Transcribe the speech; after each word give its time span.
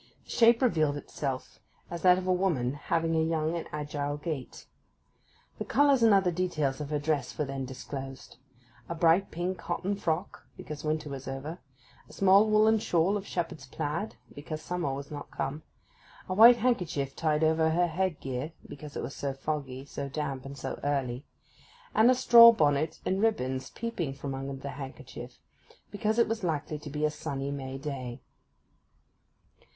The 0.25 0.31
shape 0.31 0.63
revealed 0.63 0.97
itself 0.97 1.59
as 1.91 2.01
that 2.01 2.17
of 2.17 2.25
a 2.25 2.33
woman 2.33 2.73
having 2.73 3.15
a 3.15 3.21
young 3.21 3.55
and 3.55 3.67
agile 3.71 4.17
gait. 4.17 4.65
The 5.59 5.63
colours 5.63 6.01
and 6.01 6.11
other 6.11 6.31
details 6.31 6.81
of 6.81 6.89
her 6.89 6.97
dress 6.97 7.37
were 7.37 7.45
then 7.45 7.65
disclosed—a 7.65 8.95
bright 8.95 9.29
pink 9.29 9.59
cotton 9.59 9.95
frock 9.95 10.47
(because 10.57 10.83
winter 10.83 11.07
was 11.07 11.27
over); 11.27 11.59
a 12.09 12.13
small 12.13 12.49
woollen 12.49 12.79
shawl 12.79 13.15
of 13.15 13.27
shepherd's 13.27 13.67
plaid 13.67 14.15
(because 14.33 14.59
summer 14.63 14.91
was 14.91 15.11
not 15.11 15.29
come); 15.29 15.61
a 16.27 16.33
white 16.33 16.57
handkerchief 16.57 17.15
tied 17.15 17.43
over 17.43 17.69
her 17.69 17.85
head 17.85 18.19
gear, 18.19 18.53
because 18.67 18.97
it 18.97 19.03
was 19.03 19.13
so 19.15 19.33
foggy, 19.33 19.85
so 19.85 20.09
damp, 20.09 20.45
and 20.45 20.57
so 20.57 20.79
early; 20.83 21.27
and 21.93 22.09
a 22.09 22.15
straw 22.15 22.51
bonnet 22.51 22.99
and 23.05 23.21
ribbons 23.21 23.69
peeping 23.69 24.15
from 24.15 24.33
under 24.33 24.53
the 24.55 24.69
handkerchief, 24.69 25.37
because 25.91 26.17
it 26.17 26.27
was 26.27 26.43
likely 26.43 26.79
to 26.79 26.89
be 26.89 27.05
a 27.05 27.11
sunny 27.11 27.51
May 27.51 27.77
day. 27.77 28.19